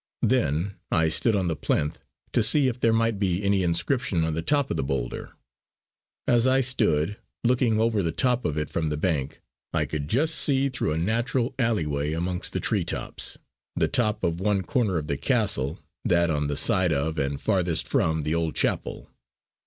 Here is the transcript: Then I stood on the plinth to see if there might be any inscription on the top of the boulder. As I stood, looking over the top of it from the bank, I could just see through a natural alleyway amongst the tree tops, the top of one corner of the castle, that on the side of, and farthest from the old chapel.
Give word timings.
Then 0.23 0.77
I 0.91 1.09
stood 1.09 1.35
on 1.35 1.47
the 1.47 1.55
plinth 1.55 1.99
to 2.31 2.41
see 2.41 2.67
if 2.67 2.79
there 2.79 2.91
might 2.91 3.19
be 3.19 3.43
any 3.43 3.61
inscription 3.61 4.23
on 4.25 4.33
the 4.33 4.41
top 4.41 4.71
of 4.71 4.77
the 4.77 4.83
boulder. 4.83 5.33
As 6.27 6.47
I 6.47 6.61
stood, 6.61 7.17
looking 7.43 7.79
over 7.79 8.01
the 8.01 8.11
top 8.11 8.43
of 8.43 8.57
it 8.57 8.71
from 8.71 8.89
the 8.89 8.97
bank, 8.97 9.41
I 9.75 9.85
could 9.85 10.07
just 10.07 10.33
see 10.33 10.69
through 10.69 10.93
a 10.93 10.97
natural 10.97 11.53
alleyway 11.59 12.13
amongst 12.13 12.53
the 12.53 12.59
tree 12.59 12.83
tops, 12.83 13.37
the 13.75 13.87
top 13.87 14.23
of 14.23 14.39
one 14.39 14.63
corner 14.63 14.97
of 14.97 15.05
the 15.05 15.17
castle, 15.17 15.79
that 16.03 16.31
on 16.31 16.47
the 16.47 16.57
side 16.57 16.91
of, 16.91 17.19
and 17.19 17.39
farthest 17.39 17.87
from 17.87 18.23
the 18.23 18.33
old 18.33 18.55
chapel. 18.55 19.07